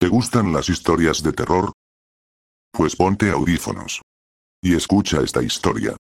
¿Te 0.00 0.08
gustan 0.08 0.50
las 0.50 0.70
historias 0.70 1.22
de 1.22 1.30
terror? 1.34 1.72
Pues 2.72 2.96
ponte 2.96 3.30
audífonos. 3.30 4.00
Y 4.62 4.74
escucha 4.74 5.20
esta 5.20 5.42
historia. 5.42 5.94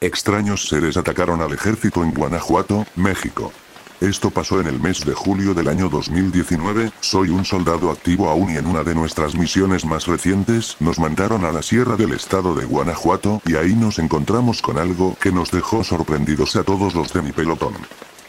Extraños 0.00 0.68
seres 0.68 0.96
atacaron 0.96 1.42
al 1.42 1.52
ejército 1.52 2.04
en 2.04 2.14
Guanajuato, 2.14 2.86
México. 2.94 3.52
Esto 4.00 4.30
pasó 4.30 4.60
en 4.60 4.68
el 4.68 4.78
mes 4.78 5.04
de 5.04 5.12
julio 5.12 5.54
del 5.54 5.66
año 5.66 5.88
2019, 5.88 6.92
soy 7.00 7.30
un 7.30 7.44
soldado 7.44 7.90
activo 7.90 8.28
aún 8.28 8.50
y 8.50 8.58
en 8.58 8.66
una 8.66 8.84
de 8.84 8.94
nuestras 8.94 9.34
misiones 9.34 9.84
más 9.84 10.06
recientes 10.06 10.76
nos 10.78 11.00
mandaron 11.00 11.44
a 11.44 11.50
la 11.50 11.62
sierra 11.62 11.96
del 11.96 12.12
estado 12.12 12.54
de 12.54 12.64
Guanajuato 12.64 13.42
y 13.44 13.56
ahí 13.56 13.74
nos 13.74 13.98
encontramos 13.98 14.62
con 14.62 14.78
algo 14.78 15.16
que 15.20 15.32
nos 15.32 15.50
dejó 15.50 15.82
sorprendidos 15.82 16.54
a 16.54 16.62
todos 16.62 16.94
los 16.94 17.12
de 17.12 17.22
mi 17.22 17.32
pelotón. 17.32 17.74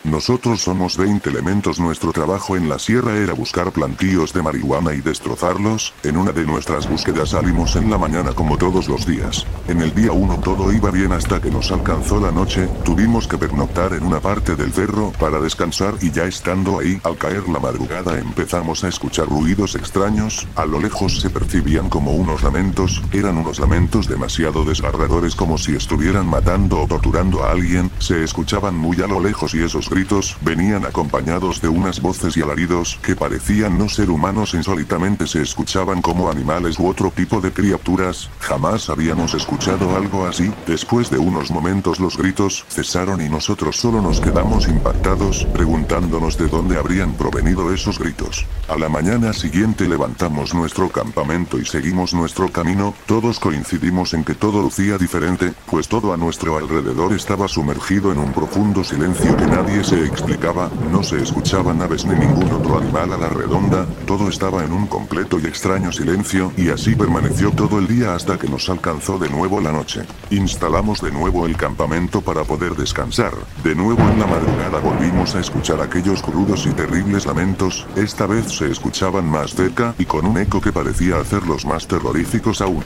Nosotros 0.06 0.62
somos 0.62 0.98
20 0.98 1.32
elementos. 1.32 1.80
Nuestro 1.80 2.12
trabajo 2.12 2.56
en 2.56 2.70
la 2.70 2.78
sierra 2.78 3.18
era 3.18 3.34
buscar 3.34 3.71
plantíos 3.71 4.34
de 4.34 4.43
marihuana 4.43 4.93
y 4.93 5.02
destrozarlos. 5.02 5.96
En 6.04 6.16
una 6.16 6.32
de 6.32 6.46
nuestras 6.46 6.88
búsquedas 6.88 7.29
salimos 7.29 7.75
en 7.75 7.89
la 7.89 7.98
mañana 7.98 8.32
como 8.34 8.56
todos 8.56 8.88
los 8.88 9.07
días. 9.07 9.48
En 9.68 9.82
el 9.82 9.96
día 9.96 10.12
1 10.12 10.42
todo 10.42 10.71
iba 10.71 10.92
bien 10.92 11.12
hasta 11.12 11.42
que 11.42 11.50
nos 11.50 11.71
alcanzó 11.71 12.20
la 12.20 12.29
noche. 12.29 12.70
Tuvimos 12.84 13.28
que 13.28 13.39
pernoctar 13.39 13.93
en 13.93 14.04
una 14.04 14.20
parte 14.20 14.56
del 14.56 14.71
cerro 14.71 15.12
para 15.20 15.39
descansar 15.39 15.96
y 16.00 16.12
ya 16.12 16.26
estando 16.26 16.79
ahí, 16.79 17.01
al 17.04 17.18
caer 17.18 17.50
la 17.50 17.60
madrugada 17.60 18.20
empezamos 18.20 18.84
a 18.84 18.90
escuchar 18.90 19.28
ruidos 19.28 19.74
extraños. 19.74 20.48
A 20.56 20.68
lo 20.68 20.79
lejos 20.79 21.20
se 21.20 21.32
percibían 21.32 21.90
como 21.90 22.12
unos 22.12 22.43
lamentos. 22.43 23.01
Eran 23.12 23.37
unos 23.37 23.60
lamentos 23.60 24.07
demasiado 24.07 24.65
desgarradores 24.65 25.36
como 25.36 25.57
si 25.57 25.76
estuvieran 25.76 26.28
matando 26.28 26.84
o 26.84 26.87
torturando 26.87 27.43
a 27.43 27.50
alguien. 27.50 27.90
Se 27.98 28.24
escuchaban 28.24 28.76
muy 28.76 29.01
a 29.01 29.07
lo 29.07 29.20
lejos 29.20 29.56
y 29.56 29.64
esos 29.64 29.95
gritos 29.96 30.36
venían 30.42 30.86
acompañados 30.86 31.62
de 31.62 31.70
unas 31.70 32.02
voces 32.02 32.36
y 32.36 32.42
alaridos 32.42 33.00
que 33.02 33.16
parecían 33.16 33.78
no 33.78 33.88
ser 33.88 34.09
humanos 34.09 34.54
insólitamente 34.54 35.26
se 35.26 35.42
escuchaban 35.42 36.02
como 36.02 36.30
animales 36.30 36.78
u 36.80 36.88
otro 36.88 37.12
tipo 37.12 37.40
de 37.40 37.54
criaturas, 37.54 38.30
jamás 38.40 38.90
habíamos 38.90 39.34
escuchado 39.34 39.96
algo 39.96 40.28
así, 40.28 40.52
después 40.68 41.10
de 41.10 41.18
unos 41.18 41.50
momentos 41.50 42.02
los 42.02 42.18
gritos 42.18 42.66
cesaron 42.68 43.22
y 43.22 43.30
nosotros 43.30 43.78
solo 43.78 44.02
nos 44.02 44.20
quedamos 44.20 44.68
impactados, 44.68 45.46
preguntándonos 45.54 46.38
de 46.38 46.50
dónde 46.50 46.78
habrían 46.78 47.14
provenido 47.14 47.74
esos 47.74 47.98
gritos. 47.98 48.46
A 48.68 48.78
la 48.78 48.90
mañana 48.90 49.32
siguiente 49.32 49.88
levantamos 49.88 50.54
nuestro 50.54 50.90
campamento 50.90 51.58
y 51.58 51.66
seguimos 51.66 52.14
nuestro 52.14 52.52
camino, 52.52 52.94
todos 53.06 53.40
coincidimos 53.40 54.14
en 54.14 54.26
que 54.26 54.36
todo 54.36 54.62
lucía 54.62 54.98
diferente, 54.98 55.54
pues 55.72 55.88
todo 55.88 56.12
a 56.14 56.18
nuestro 56.18 56.58
alrededor 56.58 57.14
estaba 57.14 57.48
sumergido 57.48 58.12
en 58.12 58.18
un 58.18 58.34
profundo 58.34 58.84
silencio 58.84 59.38
que 59.38 59.46
nadie 59.46 59.75
se 59.84 60.06
explicaba, 60.06 60.70
no 60.92 61.04
se 61.04 61.22
escuchaban 61.22 61.81
aves 61.81 62.06
ni 62.06 62.16
ningún 62.16 62.52
otro 62.52 62.78
animal 62.78 63.14
a 63.14 63.18
la 63.18 63.30
redonda, 63.30 63.86
todo 64.06 64.30
estaba 64.30 64.64
en 64.64 64.72
un 64.72 64.88
completo 64.88 65.40
y 65.40 65.45
extraño 65.45 65.92
silencio, 65.92 66.52
y 66.58 66.70
así 66.70 66.95
permaneció 66.95 67.52
todo 67.52 67.80
el 67.80 67.88
día 67.88 68.16
hasta 68.16 68.38
que 68.38 68.48
nos 68.48 68.70
alcanzó 68.70 69.18
de 69.18 69.30
nuevo 69.30 69.59
la 69.62 69.72
noche. 69.72 70.03
Instalamos 70.30 71.02
de 71.02 71.12
nuevo 71.12 71.46
el 71.46 71.58
campamento 71.58 72.22
para 72.22 72.44
poder 72.44 72.76
descansar. 72.76 73.34
De 73.64 73.76
nuevo 73.76 74.02
en 74.02 74.20
la 74.20 74.28
madrugada 74.28 74.80
volvimos 74.80 75.36
a 75.36 75.40
escuchar 75.40 75.81
aquellos 75.81 76.22
crudos 76.22 76.66
y 76.66 76.72
terribles 76.72 77.26
lamentos, 77.26 77.86
esta 77.96 78.28
vez 78.28 78.52
se 78.52 78.72
escuchaban 78.72 79.30
más 79.30 79.56
cerca 79.56 79.94
y 79.98 80.06
con 80.06 80.26
un 80.26 80.38
eco 80.38 80.62
que 80.62 80.72
parecía 80.72 81.20
hacerlos 81.20 81.66
más 81.66 81.88
terroríficos 81.88 82.62
aún. 82.62 82.84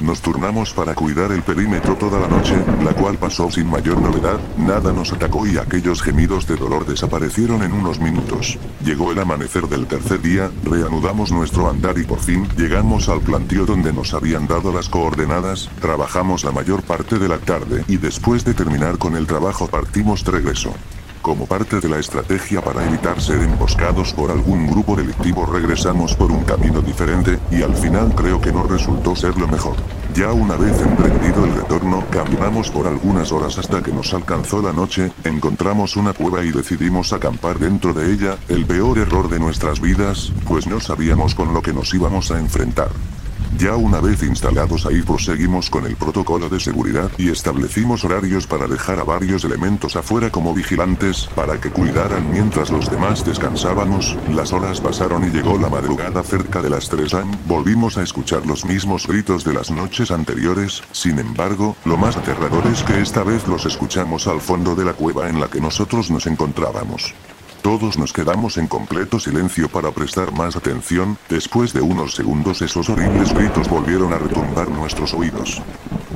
Nos 0.00 0.22
turnamos 0.22 0.72
para 0.72 0.94
cuidar 0.94 1.30
el 1.30 1.42
perímetro 1.42 1.94
toda 1.94 2.18
la 2.18 2.26
noche, 2.26 2.54
la 2.82 2.94
cual 2.94 3.18
pasó 3.18 3.50
sin 3.50 3.68
mayor 3.68 4.00
novedad, 4.00 4.40
nada 4.56 4.92
nos 4.92 5.12
atacó 5.12 5.46
y 5.46 5.58
aquellos 5.58 6.02
gemidos 6.02 6.46
de 6.46 6.56
dolor 6.56 6.86
desaparecieron 6.86 7.62
en 7.62 7.72
unos 7.72 8.00
minutos. 8.00 8.58
Llegó 8.82 9.12
el 9.12 9.18
amanecer 9.18 9.68
del 9.68 9.86
tercer 9.86 10.22
día, 10.22 10.50
reanudamos 10.64 11.32
nuestro 11.32 11.68
andar 11.68 11.98
y 11.98 12.04
por 12.04 12.18
fin 12.18 12.48
llegamos 12.56 13.10
al 13.10 13.20
plantío 13.20 13.66
donde 13.66 13.92
nos 13.92 14.14
habían 14.14 14.46
dado 14.46 14.72
las 14.72 14.88
coordenadas, 14.88 15.68
trabajamos 15.80 16.44
la 16.44 16.52
mayor 16.52 16.82
parte 16.82 17.18
de 17.18 17.28
la 17.28 17.38
tarde 17.38 17.84
y 17.86 17.98
después 17.98 18.44
de 18.44 18.54
terminar 18.54 18.96
con 18.96 19.16
el 19.16 19.26
trabajo 19.26 19.66
partimos 19.66 20.24
de 20.24 20.30
regreso. 20.32 20.72
Como 21.22 21.44
parte 21.44 21.80
de 21.80 21.88
la 21.88 21.98
estrategia 21.98 22.62
para 22.62 22.86
evitar 22.86 23.20
ser 23.20 23.40
emboscados 23.42 24.14
por 24.14 24.30
algún 24.30 24.66
grupo 24.66 24.96
delictivo 24.96 25.44
regresamos 25.44 26.14
por 26.14 26.32
un 26.32 26.44
camino 26.44 26.80
diferente, 26.80 27.38
y 27.50 27.62
al 27.62 27.76
final 27.76 28.14
creo 28.14 28.40
que 28.40 28.52
no 28.52 28.62
resultó 28.62 29.14
ser 29.14 29.36
lo 29.36 29.46
mejor. 29.46 29.76
Ya 30.14 30.32
una 30.32 30.56
vez 30.56 30.80
emprendido 30.80 31.44
el 31.44 31.54
retorno, 31.54 32.02
caminamos 32.10 32.70
por 32.70 32.86
algunas 32.86 33.32
horas 33.32 33.58
hasta 33.58 33.82
que 33.82 33.92
nos 33.92 34.14
alcanzó 34.14 34.62
la 34.62 34.72
noche, 34.72 35.12
encontramos 35.24 35.96
una 35.96 36.14
cueva 36.14 36.42
y 36.42 36.52
decidimos 36.52 37.12
acampar 37.12 37.58
dentro 37.58 37.92
de 37.92 38.12
ella, 38.12 38.38
el 38.48 38.64
peor 38.64 38.98
error 38.98 39.28
de 39.28 39.40
nuestras 39.40 39.80
vidas, 39.80 40.32
pues 40.48 40.66
no 40.66 40.80
sabíamos 40.80 41.34
con 41.34 41.52
lo 41.52 41.60
que 41.60 41.74
nos 41.74 41.92
íbamos 41.92 42.30
a 42.30 42.38
enfrentar. 42.38 42.88
Ya 43.60 43.76
una 43.76 44.00
vez 44.00 44.22
instalados 44.22 44.86
ahí 44.86 45.02
proseguimos 45.02 45.68
con 45.68 45.84
el 45.84 45.94
protocolo 45.94 46.48
de 46.48 46.58
seguridad 46.58 47.10
y 47.18 47.28
establecimos 47.28 48.02
horarios 48.06 48.46
para 48.46 48.66
dejar 48.66 48.98
a 48.98 49.04
varios 49.04 49.44
elementos 49.44 49.96
afuera 49.96 50.30
como 50.30 50.54
vigilantes, 50.54 51.28
para 51.34 51.60
que 51.60 51.68
cuidaran 51.68 52.30
mientras 52.30 52.70
los 52.70 52.90
demás 52.90 53.22
descansábamos, 53.22 54.16
las 54.30 54.54
horas 54.54 54.80
pasaron 54.80 55.24
y 55.24 55.30
llegó 55.30 55.58
la 55.58 55.68
madrugada 55.68 56.22
cerca 56.22 56.62
de 56.62 56.70
las 56.70 56.88
3 56.88 57.12
am, 57.12 57.30
volvimos 57.46 57.98
a 57.98 58.02
escuchar 58.02 58.46
los 58.46 58.64
mismos 58.64 59.06
gritos 59.06 59.44
de 59.44 59.52
las 59.52 59.70
noches 59.70 60.10
anteriores, 60.10 60.82
sin 60.92 61.18
embargo, 61.18 61.76
lo 61.84 61.98
más 61.98 62.16
aterrador 62.16 62.66
es 62.66 62.82
que 62.82 63.02
esta 63.02 63.24
vez 63.24 63.46
los 63.46 63.66
escuchamos 63.66 64.26
al 64.26 64.40
fondo 64.40 64.74
de 64.74 64.86
la 64.86 64.94
cueva 64.94 65.28
en 65.28 65.38
la 65.38 65.48
que 65.48 65.60
nosotros 65.60 66.10
nos 66.10 66.26
encontrábamos. 66.26 67.12
Todos 67.62 67.98
nos 67.98 68.14
quedamos 68.14 68.56
en 68.56 68.66
completo 68.66 69.20
silencio 69.20 69.68
para 69.68 69.90
prestar 69.90 70.32
más 70.32 70.56
atención, 70.56 71.18
después 71.28 71.74
de 71.74 71.82
unos 71.82 72.14
segundos 72.14 72.62
esos 72.62 72.88
horribles 72.88 73.34
gritos 73.34 73.68
volvieron 73.68 74.14
a 74.14 74.18
retumbar 74.18 74.70
nuestros 74.70 75.12
oídos. 75.12 75.60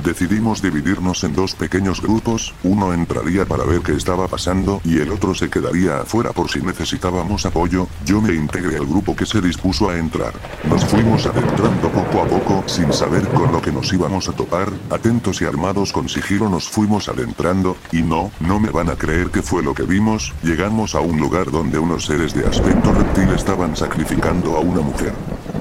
Decidimos 0.05 0.61
dividirnos 0.61 1.23
en 1.23 1.33
dos 1.33 1.55
pequeños 1.55 1.99
grupos, 1.99 2.53
uno 2.63 2.93
entraría 2.93 3.43
para 3.45 3.63
ver 3.63 3.81
qué 3.81 3.93
estaba 3.93 4.27
pasando 4.27 4.79
y 4.83 4.99
el 4.99 5.11
otro 5.11 5.33
se 5.33 5.49
quedaría 5.49 6.01
afuera 6.01 6.31
por 6.31 6.47
si 6.47 6.61
necesitábamos 6.61 7.47
apoyo, 7.47 7.87
yo 8.05 8.21
me 8.21 8.35
integré 8.35 8.77
al 8.77 8.85
grupo 8.85 9.15
que 9.15 9.25
se 9.25 9.41
dispuso 9.41 9.89
a 9.89 9.97
entrar. 9.97 10.35
Nos 10.69 10.85
fuimos 10.85 11.25
adentrando 11.25 11.89
poco 11.89 12.21
a 12.21 12.27
poco 12.27 12.63
sin 12.67 12.93
saber 12.93 13.27
con 13.29 13.51
lo 13.51 13.59
que 13.59 13.71
nos 13.71 13.91
íbamos 13.91 14.29
a 14.29 14.33
topar, 14.33 14.69
atentos 14.91 15.41
y 15.41 15.45
armados 15.45 15.91
con 15.91 16.07
sigilo 16.07 16.49
nos 16.49 16.69
fuimos 16.69 17.09
adentrando, 17.09 17.75
y 17.91 18.03
no, 18.03 18.29
no 18.39 18.59
me 18.59 18.69
van 18.69 18.91
a 18.91 18.95
creer 18.95 19.31
que 19.31 19.41
fue 19.41 19.63
lo 19.63 19.73
que 19.73 19.83
vimos, 19.83 20.35
llegamos 20.43 20.93
a 20.93 20.99
un 20.99 21.19
lugar 21.19 21.49
donde 21.49 21.79
unos 21.79 22.05
seres 22.05 22.35
de 22.35 22.45
aspecto 22.45 22.93
reptil 22.93 23.29
estaban 23.29 23.75
sacrificando 23.75 24.55
a 24.55 24.59
una 24.59 24.81
mujer. 24.81 25.13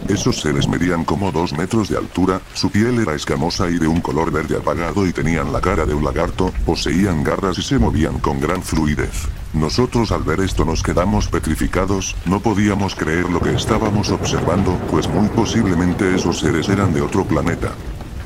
Esos 0.09 0.41
seres 0.41 0.69
medían 0.69 1.04
como 1.04 1.32
dos 1.32 1.54
metros 1.54 1.88
de 1.88 1.97
altura, 1.97 2.41
su 2.53 2.70
piel 2.70 2.98
era 2.98 3.15
escamosa 3.15 3.70
y 3.70 3.78
de 3.78 3.87
un 3.87 4.03
color 4.03 4.31
verde 4.31 4.59
apagado 4.59 5.06
y 5.06 5.12
tenían 5.15 5.50
la 5.50 5.62
cara 5.62 5.87
de 5.87 5.94
un 5.94 6.04
lagarto, 6.04 6.53
poseían 6.66 7.25
garras 7.25 7.59
y 7.59 7.62
se 7.62 7.78
movían 7.78 8.19
con 8.19 8.38
gran 8.38 8.62
fluidez. 8.62 9.28
Nosotros 9.54 10.12
al 10.12 10.22
ver 10.22 10.41
esto 10.41 10.66
nos 10.66 10.82
quedamos 10.82 11.28
petrificados, 11.28 12.16
no 12.26 12.41
podíamos 12.41 12.94
creer 12.94 13.31
lo 13.31 13.41
que 13.41 13.54
estábamos 13.54 14.10
observando, 14.10 14.78
pues 14.91 15.09
muy 15.09 15.28
posiblemente 15.28 16.14
esos 16.14 16.41
seres 16.41 16.69
eran 16.69 16.93
de 16.93 17.00
otro 17.00 17.25
planeta. 17.25 17.72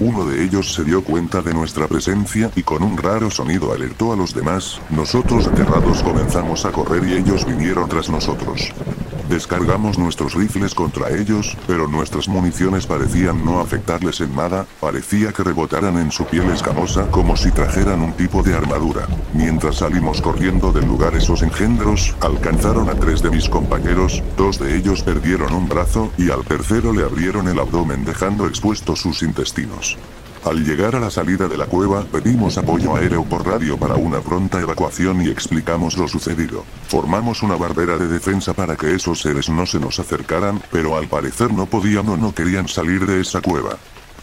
Uno 0.01 0.25
de 0.27 0.45
ellos 0.45 0.75
se 0.75 0.85
dio 0.85 1.05
cuenta 1.05 1.43
de 1.43 1.55
nuestra 1.55 1.87
presencia 1.87 2.51
y 2.57 2.63
con 2.63 2.83
un 2.83 2.97
raro 2.97 3.31
sonido 3.31 3.73
alertó 3.73 4.13
a 4.13 4.17
los 4.17 4.35
demás, 4.35 4.81
nosotros 4.91 5.47
aterrados 5.47 6.03
comenzamos 6.03 6.65
a 6.65 6.73
correr 6.73 7.05
y 7.09 7.15
ellos 7.15 7.45
vinieron 7.45 7.89
tras 7.89 8.09
nosotros. 8.09 8.73
Descargamos 9.29 9.99
nuestros 9.99 10.35
rifles 10.35 10.75
contra 10.75 11.11
ellos, 11.11 11.57
pero 11.67 11.87
nuestras 11.87 12.29
municiones 12.29 12.87
parecían 12.87 13.45
no 13.45 13.61
afectarles 13.61 14.21
en 14.21 14.35
nada, 14.35 14.67
parecía 14.81 15.33
que 15.33 15.45
rebotaran 15.45 15.99
en 15.99 16.11
su 16.11 16.25
piel 16.25 16.49
escamosa 16.51 17.11
como 17.11 17.37
si 17.37 17.51
trajeran 17.51 18.01
un 18.01 18.15
tipo 18.15 18.43
de 18.43 18.55
armadura. 18.55 19.07
Mientras 19.35 19.77
salimos 19.77 20.23
corriendo 20.23 20.73
del 20.73 20.87
lugar 20.87 21.15
esos 21.15 21.43
engendros, 21.43 22.15
alcanzaron 22.21 22.89
a 22.89 22.95
tres 22.95 23.21
de 23.21 23.31
mis 23.31 23.51
compañeros, 23.51 24.23
dos 24.39 24.59
de 24.59 24.77
ellos 24.77 25.03
perdieron 25.03 25.53
un 25.53 25.69
brazo, 25.69 26.11
y 26.17 26.31
al 26.31 26.45
tercero 26.45 26.95
le 26.95 27.05
abrieron 27.05 27.49
el 27.49 27.59
abdomen 27.59 28.07
dejando 28.07 28.47
expuestos 28.47 29.01
sus 29.01 29.23
intestinos. 29.23 29.99
Al 30.49 30.65
llegar 30.65 30.97
a 30.97 31.01
la 31.01 31.11
salida 31.11 31.47
de 31.47 31.59
la 31.59 31.67
cueva, 31.67 32.05
pedimos 32.11 32.57
apoyo 32.57 32.97
aéreo 32.97 33.23
por 33.23 33.47
radio 33.47 33.77
para 33.77 33.97
una 33.97 34.21
pronta 34.21 34.59
evacuación 34.59 35.21
y 35.21 35.29
explicamos 35.29 35.99
lo 35.99 36.09
sucedido. 36.09 36.65
Formamos 36.89 37.43
una 37.43 37.55
barrera 37.55 37.99
de 37.99 38.09
defensa 38.09 38.55
para 38.55 38.75
que 38.75 38.95
esos 38.95 39.21
seres 39.21 39.51
no 39.51 39.67
se 39.67 39.79
nos 39.79 39.99
acercaran, 39.99 40.63
pero 40.73 40.97
al 40.97 41.07
parecer 41.07 41.53
no 41.53 41.67
podían 41.67 42.09
o 42.09 42.17
no 42.17 42.35
querían 42.35 42.67
salir 42.67 43.05
de 43.05 43.21
esa 43.21 43.43
cueva. 43.43 43.77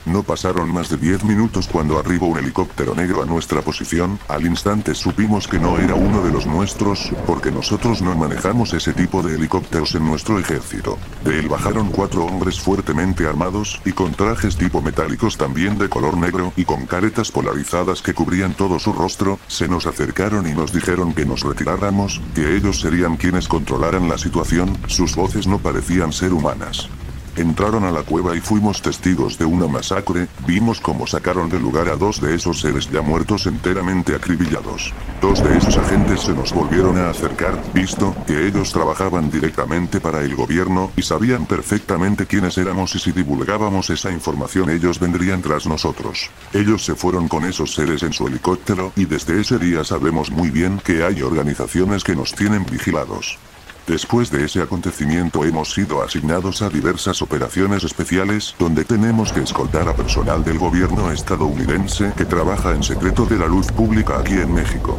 No 0.06 0.22
pasaron 0.22 0.72
más 0.72 0.90
de 0.90 0.98
10 0.98 1.24
minutos 1.24 1.68
cuando 1.68 1.98
arribó 1.98 2.28
un 2.28 2.38
helicóptero 2.38 2.94
negro 2.94 3.24
a 3.24 3.26
nuestra 3.26 3.62
posición, 3.62 4.20
al 4.28 4.46
instante 4.46 4.94
supimos 4.94 5.48
que 5.48 5.58
no 5.58 5.80
era 5.80 5.96
uno 5.96 6.22
de 6.22 6.32
los 6.32 6.46
nuestros, 6.46 7.12
porque 7.26 7.52
nosotros 7.52 8.04
no 8.04 8.16
manejamos 8.16 8.74
ese 8.74 8.94
tipo 8.94 9.24
de 9.24 9.34
helicópteros 9.34 9.96
en 9.96 10.06
nuestro 10.06 10.38
ejército. 10.38 11.00
De 11.24 11.40
él 11.40 11.50
bajaron 11.50 11.90
cuatro 11.90 12.24
hombres 12.26 12.60
fuertemente 12.60 13.26
armados, 13.26 13.82
y 13.84 13.94
con 13.94 14.12
trajes 14.12 14.58
tipo 14.58 14.80
metálicos 14.80 15.38
también 15.38 15.80
de 15.80 15.90
color 15.90 16.18
negro, 16.18 16.54
y 16.56 16.66
con 16.66 16.86
caretas 16.86 17.32
polarizadas 17.32 18.04
que 18.04 18.14
cubrían 18.14 18.54
todo 18.54 18.78
su 18.78 18.94
rostro, 18.94 19.40
se 19.48 19.68
nos 19.68 19.88
acercaron 19.88 20.48
y 20.48 20.54
nos 20.54 20.72
dijeron 20.72 21.14
que 21.14 21.26
nos 21.26 21.42
retiráramos, 21.42 22.22
que 22.36 22.56
ellos 22.56 22.80
serían 22.80 23.18
quienes 23.18 23.48
controlaran 23.48 24.08
la 24.08 24.20
situación, 24.20 24.78
sus 24.86 25.16
voces 25.16 25.48
no 25.48 25.58
parecían 25.58 26.14
ser 26.14 26.32
humanas. 26.32 26.90
Entraron 27.38 27.84
a 27.84 27.92
la 27.92 28.04
cueva 28.04 28.36
y 28.36 28.40
fuimos 28.40 28.82
testigos 28.82 29.38
de 29.38 29.44
una 29.44 29.68
masacre, 29.68 30.28
vimos 30.48 30.80
cómo 30.80 31.06
sacaron 31.06 31.50
del 31.50 31.62
lugar 31.62 31.90
a 31.90 31.98
dos 31.98 32.22
de 32.22 32.34
esos 32.34 32.62
seres 32.62 32.90
ya 32.90 33.02
muertos 33.02 33.46
enteramente 33.46 34.16
acribillados. 34.16 34.94
Dos 35.22 35.44
de 35.44 35.58
esos 35.58 35.78
agentes 35.78 36.22
se 36.22 36.34
nos 36.34 36.54
volvieron 36.54 36.98
a 36.98 37.10
acercar, 37.10 37.62
visto 37.74 38.16
que 38.26 38.48
ellos 38.48 38.72
trabajaban 38.72 39.30
directamente 39.30 40.00
para 40.00 40.22
el 40.22 40.34
gobierno 40.36 40.92
y 40.96 41.02
sabían 41.02 41.46
perfectamente 41.46 42.26
quiénes 42.26 42.58
éramos 42.58 42.96
y 42.96 43.00
si 43.00 43.12
divulgábamos 43.12 43.90
esa 43.90 44.12
información 44.12 44.70
ellos 44.70 45.00
vendrían 45.00 45.42
tras 45.42 45.66
nosotros. 45.66 46.30
Ellos 46.54 46.86
se 46.86 46.96
fueron 46.96 47.28
con 47.28 47.44
esos 47.44 47.74
seres 47.74 48.04
en 48.04 48.14
su 48.14 48.28
helicóptero 48.28 48.94
y 48.96 49.06
desde 49.06 49.42
ese 49.42 49.60
día 49.60 49.84
sabemos 49.84 50.32
muy 50.32 50.52
bien 50.52 50.80
que 50.80 51.04
hay 51.04 51.22
organizaciones 51.22 52.04
que 52.06 52.16
nos 52.16 52.34
tienen 52.34 52.66
vigilados. 52.66 53.38
Después 53.88 54.32
de 54.32 54.44
ese 54.44 54.64
acontecimiento 54.64 55.46
hemos 55.46 55.72
sido 55.72 56.02
asignados 56.02 56.64
a 56.64 56.70
diversas 56.70 57.22
operaciones 57.22 57.84
especiales, 57.84 58.56
donde 58.58 58.84
tenemos 58.84 59.32
que 59.32 59.42
escoltar 59.42 59.88
a 59.88 59.96
personal 59.96 60.44
del 60.44 60.58
gobierno 60.58 61.12
estadounidense 61.12 62.12
que 62.18 62.26
trabaja 62.26 62.74
en 62.74 62.82
secreto 62.82 63.28
de 63.28 63.38
la 63.38 63.46
luz 63.46 63.72
pública 63.72 64.20
aquí 64.20 64.34
en 64.34 64.56
México. 64.56 64.98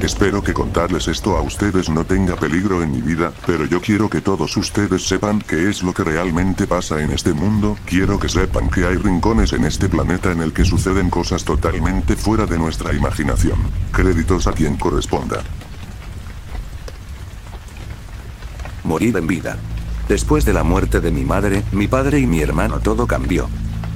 Espero 0.00 0.40
que 0.40 0.54
contarles 0.54 1.08
esto 1.08 1.36
a 1.36 1.42
ustedes 1.42 1.88
no 1.88 2.04
tenga 2.04 2.36
peligro 2.36 2.80
en 2.84 2.92
mi 2.92 3.00
vida, 3.00 3.32
pero 3.44 3.64
yo 3.64 3.80
quiero 3.80 4.08
que 4.08 4.20
todos 4.20 4.56
ustedes 4.56 5.08
sepan 5.08 5.40
qué 5.40 5.68
es 5.68 5.82
lo 5.82 5.92
que 5.92 6.04
realmente 6.04 6.68
pasa 6.68 7.02
en 7.02 7.10
este 7.10 7.32
mundo, 7.32 7.76
quiero 7.84 8.20
que 8.20 8.28
sepan 8.28 8.70
que 8.70 8.86
hay 8.86 8.94
rincones 8.94 9.52
en 9.52 9.64
este 9.64 9.88
planeta 9.88 10.30
en 10.30 10.42
el 10.42 10.52
que 10.52 10.64
suceden 10.64 11.10
cosas 11.10 11.42
totalmente 11.42 12.14
fuera 12.14 12.46
de 12.46 12.58
nuestra 12.58 12.94
imaginación. 12.94 13.58
Créditos 13.90 14.46
a 14.46 14.52
quien 14.52 14.76
corresponda. 14.76 15.42
Morir 18.88 19.18
en 19.18 19.26
vida. 19.26 19.58
Después 20.08 20.46
de 20.46 20.54
la 20.54 20.64
muerte 20.64 21.00
de 21.00 21.10
mi 21.10 21.22
madre, 21.22 21.62
mi 21.72 21.86
padre 21.88 22.20
y 22.20 22.26
mi 22.26 22.40
hermano 22.40 22.80
todo 22.80 23.06
cambió. 23.06 23.46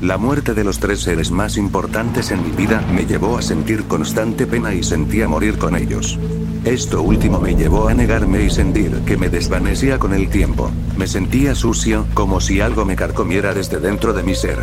La 0.02 0.18
muerte 0.18 0.52
de 0.52 0.64
los 0.64 0.80
tres 0.80 1.00
seres 1.00 1.30
más 1.30 1.56
importantes 1.56 2.30
en 2.30 2.42
mi 2.44 2.50
vida 2.50 2.84
me 2.92 3.06
llevó 3.06 3.38
a 3.38 3.42
sentir 3.42 3.84
constante 3.84 4.46
pena 4.46 4.74
y 4.74 4.82
sentía 4.82 5.28
morir 5.28 5.56
con 5.56 5.76
ellos. 5.76 6.18
Esto 6.66 7.00
último 7.00 7.40
me 7.40 7.54
llevó 7.54 7.88
a 7.88 7.94
negarme 7.94 8.44
y 8.44 8.50
sentir 8.50 9.00
que 9.06 9.16
me 9.16 9.30
desvanecía 9.30 9.98
con 9.98 10.12
el 10.12 10.28
tiempo. 10.28 10.70
Me 10.98 11.06
sentía 11.06 11.54
sucio, 11.54 12.04
como 12.12 12.42
si 12.42 12.60
algo 12.60 12.84
me 12.84 12.94
carcomiera 12.94 13.54
desde 13.54 13.80
dentro 13.80 14.12
de 14.12 14.22
mi 14.22 14.34
ser. 14.34 14.58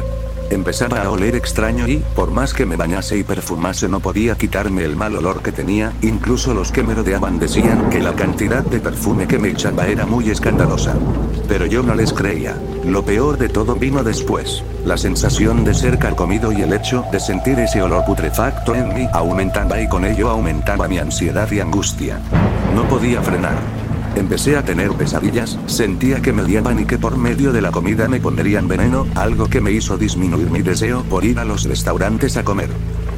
Empezaba 0.50 1.02
a 1.04 1.12
oler 1.12 1.36
extraño 1.36 1.88
y, 1.88 1.98
por 2.16 2.32
más 2.32 2.54
que 2.54 2.66
me 2.66 2.76
bañase 2.76 3.18
y 3.18 3.24
perfumase 3.24 3.88
no 3.88 4.00
podía 4.00 4.36
quitarme 4.36 4.84
el 4.84 4.96
mal 4.96 5.16
olor 5.16 5.42
que 5.42 5.52
tenía, 5.52 5.94
incluso 6.02 6.54
los 6.54 6.72
que 6.72 6.84
me 6.84 6.96
rodeaban 6.96 7.40
decían 7.40 7.90
que 7.90 8.00
la 8.00 8.14
cantidad 8.14 8.64
de 8.64 8.80
perfume 8.80 9.28
que 9.28 9.38
me 9.38 9.50
echaba 9.50 9.88
era 9.88 10.06
muy 10.06 10.30
escandalosa. 10.30 10.96
Pero 11.48 11.66
yo 11.66 11.84
no 11.84 11.94
les 11.94 12.14
creía. 12.14 12.56
Lo 12.84 13.04
peor 13.04 13.38
de 13.38 13.50
todo 13.50 13.76
vino 13.76 14.04
después. 14.04 14.64
La 14.86 14.98
sensación 14.98 15.64
de 15.64 15.74
ser 15.74 16.00
carcomido 16.00 16.52
y 16.52 16.62
el 16.62 16.74
hecho 16.74 17.06
de 17.12 17.20
sentir 17.20 17.60
ese 17.60 17.82
olor 17.82 18.06
putrefacto 18.06 18.74
en 18.74 18.94
mí 18.94 19.08
aumentaba 19.14 19.80
y 19.80 19.88
con 19.88 20.06
ello 20.06 20.30
aumentaba 20.30 20.88
mi 20.88 20.98
ansiedad 20.98 21.50
y 21.52 21.60
angustia. 21.60 22.20
No 22.74 22.88
podía 22.88 23.22
frenar. 23.22 23.79
Empecé 24.16 24.58
a 24.58 24.64
tener 24.64 24.92
pesadillas, 24.92 25.58
sentía 25.68 26.22
que 26.22 26.34
me 26.34 26.42
odiaban 26.42 26.80
y 26.80 26.86
que 26.86 26.98
por 26.98 27.18
medio 27.18 27.54
de 27.54 27.62
la 27.62 27.72
comida 27.72 28.08
me 28.08 28.20
pondrían 28.20 28.68
veneno, 28.68 29.06
algo 29.16 29.48
que 29.48 29.62
me 29.62 29.72
hizo 29.72 29.98
disminuir 29.98 30.50
mi 30.50 30.62
deseo 30.62 31.04
por 31.04 31.24
ir 31.24 31.40
a 31.40 31.46
los 31.46 31.64
restaurantes 31.64 32.36
a 32.38 32.44
comer. 32.44 32.70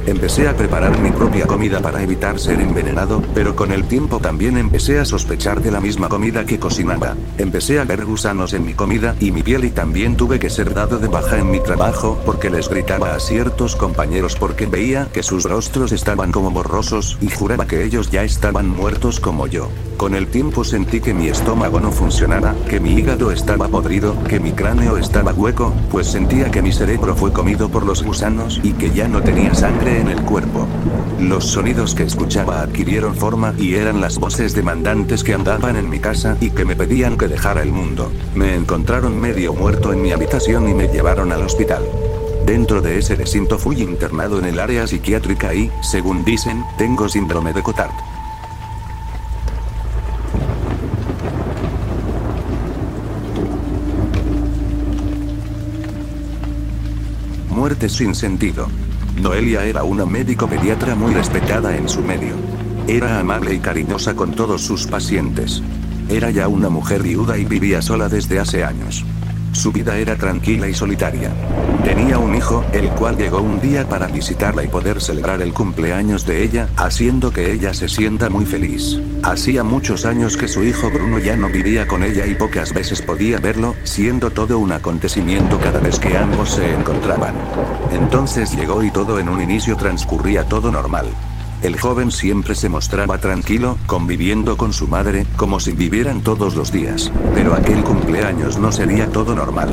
Empecé 0.06 0.48
a 0.48 0.56
preparar 0.56 0.98
mi 0.98 1.12
propia 1.12 1.46
comida 1.46 1.80
para 1.80 2.02
evitar 2.02 2.40
ser 2.40 2.60
envenenado, 2.60 3.22
pero 3.34 3.54
con 3.54 3.70
el 3.70 3.84
tiempo 3.84 4.18
también 4.18 4.58
empecé 4.58 4.98
a 4.98 5.04
sospechar 5.04 5.62
de 5.62 5.70
la 5.70 5.80
misma 5.80 6.08
comida 6.08 6.44
que 6.44 6.58
cocinaba. 6.58 7.14
Empecé 7.38 7.78
a 7.78 7.84
ver 7.84 8.04
gusanos 8.04 8.52
en 8.52 8.66
mi 8.66 8.74
comida 8.74 9.14
y 9.20 9.30
mi 9.30 9.44
piel 9.44 9.64
y 9.64 9.70
también 9.70 10.16
tuve 10.16 10.40
que 10.40 10.50
ser 10.50 10.74
dado 10.74 10.98
de 10.98 11.06
baja 11.06 11.38
en 11.38 11.50
mi 11.52 11.60
trabajo 11.60 12.20
porque 12.26 12.50
les 12.50 12.68
gritaba 12.68 13.14
a 13.14 13.20
ciertos 13.20 13.76
compañeros 13.76 14.34
porque 14.34 14.66
veía 14.66 15.06
que 15.12 15.22
sus 15.22 15.44
rostros 15.44 15.92
estaban 15.92 16.32
como 16.32 16.50
borrosos 16.50 17.16
y 17.20 17.30
juraba 17.30 17.66
que 17.66 17.84
ellos 17.84 18.10
ya 18.10 18.24
estaban 18.24 18.68
muertos 18.68 19.20
como 19.20 19.46
yo. 19.46 19.68
Con 19.96 20.16
el 20.16 20.26
tiempo 20.26 20.64
sentí 20.64 21.00
que 21.00 21.14
mi 21.14 21.28
estómago 21.28 21.78
no 21.78 21.92
funcionaba, 21.92 22.56
que 22.68 22.80
mi 22.80 22.94
hígado 22.94 23.30
estaba 23.30 23.68
podrido, 23.68 24.20
que 24.24 24.40
mi 24.40 24.50
cráneo 24.50 24.96
estaba 24.96 25.32
hueco, 25.32 25.72
pues 25.92 26.08
sentía 26.08 26.50
que 26.50 26.60
mi 26.60 26.72
cerebro 26.72 27.14
fue 27.14 27.32
comido 27.32 27.68
por 27.68 27.86
los 27.86 28.02
gusanos 28.02 28.58
y 28.64 28.72
que 28.72 28.90
ya 28.90 29.06
no 29.06 29.22
tenía 29.22 29.54
sangre 29.54 29.91
en 30.00 30.08
el 30.08 30.22
cuerpo. 30.22 30.66
Los 31.20 31.44
sonidos 31.46 31.94
que 31.94 32.02
escuchaba 32.02 32.62
adquirieron 32.62 33.14
forma 33.14 33.54
y 33.58 33.74
eran 33.74 34.00
las 34.00 34.18
voces 34.18 34.54
demandantes 34.54 35.22
que 35.22 35.34
andaban 35.34 35.76
en 35.76 35.88
mi 35.88 35.98
casa 35.98 36.36
y 36.40 36.50
que 36.50 36.64
me 36.64 36.76
pedían 36.76 37.16
que 37.16 37.28
dejara 37.28 37.62
el 37.62 37.72
mundo. 37.72 38.10
Me 38.34 38.54
encontraron 38.54 39.20
medio 39.20 39.52
muerto 39.54 39.92
en 39.92 40.02
mi 40.02 40.12
habitación 40.12 40.68
y 40.68 40.74
me 40.74 40.88
llevaron 40.88 41.32
al 41.32 41.42
hospital. 41.42 41.82
Dentro 42.46 42.80
de 42.80 42.98
ese 42.98 43.14
recinto 43.14 43.58
fui 43.58 43.82
internado 43.82 44.38
en 44.38 44.46
el 44.46 44.58
área 44.58 44.86
psiquiátrica 44.86 45.54
y, 45.54 45.70
según 45.82 46.24
dicen, 46.24 46.64
tengo 46.76 47.08
síndrome 47.08 47.52
de 47.52 47.62
Cotard. 47.62 47.92
Muerte 57.48 57.88
sin 57.88 58.14
sentido. 58.14 58.68
Noelia 59.22 59.64
era 59.64 59.84
una 59.84 60.04
médico 60.04 60.48
pediatra 60.48 60.96
muy 60.96 61.14
respetada 61.14 61.76
en 61.76 61.88
su 61.88 62.02
medio. 62.02 62.34
Era 62.88 63.20
amable 63.20 63.54
y 63.54 63.60
cariñosa 63.60 64.16
con 64.16 64.32
todos 64.32 64.62
sus 64.62 64.88
pacientes. 64.88 65.62
Era 66.08 66.32
ya 66.32 66.48
una 66.48 66.68
mujer 66.68 67.04
viuda 67.04 67.38
y 67.38 67.44
vivía 67.44 67.80
sola 67.82 68.08
desde 68.08 68.40
hace 68.40 68.64
años. 68.64 69.04
Su 69.52 69.70
vida 69.70 69.98
era 69.98 70.16
tranquila 70.16 70.66
y 70.66 70.74
solitaria. 70.74 71.30
Tenía 71.84 72.18
un 72.18 72.34
hijo, 72.34 72.64
el 72.72 72.88
cual 72.90 73.16
llegó 73.16 73.42
un 73.42 73.60
día 73.60 73.86
para 73.86 74.06
visitarla 74.06 74.64
y 74.64 74.68
poder 74.68 75.00
celebrar 75.00 75.42
el 75.42 75.52
cumpleaños 75.52 76.24
de 76.24 76.42
ella, 76.42 76.68
haciendo 76.76 77.30
que 77.30 77.52
ella 77.52 77.74
se 77.74 77.88
sienta 77.88 78.30
muy 78.30 78.46
feliz. 78.46 78.98
Hacía 79.22 79.62
muchos 79.62 80.06
años 80.06 80.36
que 80.36 80.48
su 80.48 80.64
hijo 80.64 80.90
Bruno 80.90 81.18
ya 81.18 81.36
no 81.36 81.48
vivía 81.48 81.86
con 81.86 82.02
ella 82.02 82.26
y 82.26 82.34
pocas 82.34 82.72
veces 82.72 83.02
podía 83.02 83.38
verlo, 83.40 83.74
siendo 83.84 84.30
todo 84.30 84.58
un 84.58 84.72
acontecimiento 84.72 85.58
cada 85.58 85.80
vez 85.80 85.98
que 85.98 86.16
ambos 86.16 86.52
se 86.52 86.72
encontraban. 86.72 87.34
Entonces 87.92 88.56
llegó 88.56 88.82
y 88.82 88.90
todo 88.90 89.18
en 89.18 89.28
un 89.28 89.42
inicio 89.42 89.76
transcurría 89.76 90.44
todo 90.44 90.72
normal. 90.72 91.06
El 91.62 91.78
joven 91.78 92.10
siempre 92.10 92.56
se 92.56 92.68
mostraba 92.68 93.18
tranquilo, 93.18 93.78
conviviendo 93.86 94.56
con 94.56 94.72
su 94.72 94.88
madre, 94.88 95.26
como 95.36 95.60
si 95.60 95.70
vivieran 95.70 96.20
todos 96.22 96.56
los 96.56 96.72
días. 96.72 97.12
Pero 97.34 97.54
aquel 97.54 97.84
cumpleaños 97.84 98.58
no 98.58 98.72
sería 98.72 99.06
todo 99.06 99.36
normal. 99.36 99.72